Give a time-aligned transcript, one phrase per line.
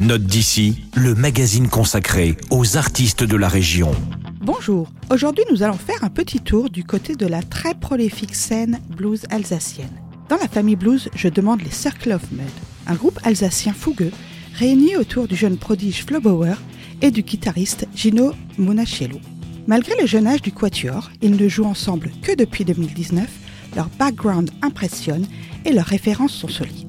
[0.00, 3.90] Note d'ici, le magazine consacré aux artistes de la région.
[4.40, 8.78] Bonjour, aujourd'hui nous allons faire un petit tour du côté de la très prolifique scène
[8.96, 9.90] blues alsacienne.
[10.28, 12.46] Dans la famille blues, je demande les Circle of Mud,
[12.86, 14.12] un groupe alsacien fougueux
[14.54, 16.62] réuni autour du jeune prodige Flo Bauer
[17.02, 19.18] et du guitariste Gino Monachello.
[19.66, 23.28] Malgré le jeune âge du quatuor, ils ne jouent ensemble que depuis 2019,
[23.74, 25.26] leur background impressionne
[25.64, 26.87] et leurs références sont solides.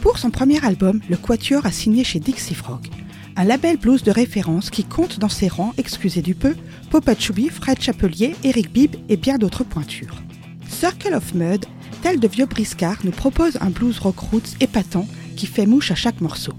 [0.00, 2.86] Pour son premier album, le Quatuor a signé chez Dixie Frog,
[3.34, 6.54] un label blues de référence qui compte dans ses rangs, excusez du peu,
[6.90, 10.22] Popa Chubby, Fred Chapelier, Eric Bibb et bien d'autres pointures.
[10.68, 11.66] Circle of Mud,
[12.02, 15.96] tel de vieux briscard, nous propose un blues rock roots épatant qui fait mouche à
[15.96, 16.52] chaque morceau.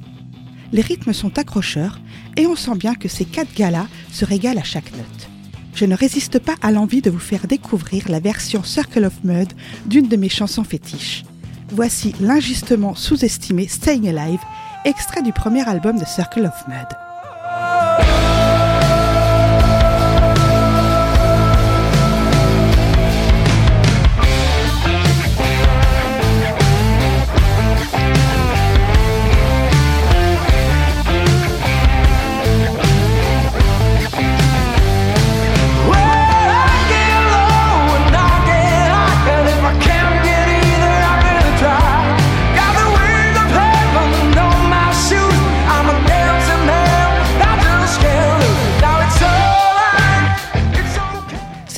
[0.74, 2.00] Les rythmes sont accrocheurs
[2.36, 5.30] et on sent bien que ces quatre gars-là se régalent à chaque note.
[5.76, 9.54] Je ne résiste pas à l'envie de vous faire découvrir la version Circle of Mud
[9.86, 11.24] d'une de mes chansons fétiches.
[11.72, 14.40] Voici l'injustement sous-estimé Staying Alive,
[14.86, 16.88] extrait du premier album de Circle of Mud.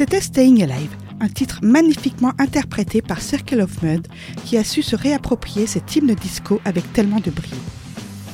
[0.01, 4.07] C'était Staying Alive, un titre magnifiquement interprété par Circle of Mud
[4.45, 7.55] qui a su se réapproprier cet hymne disco avec tellement de brio.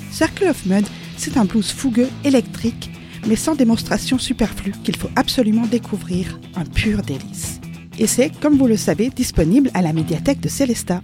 [0.09, 2.89] Circle of Mud, c'est un blues fougueux, électrique,
[3.27, 7.59] mais sans démonstration superflue qu'il faut absolument découvrir, un pur délice.
[7.99, 11.01] Et c'est, comme vous le savez, disponible à la médiathèque de Célestat.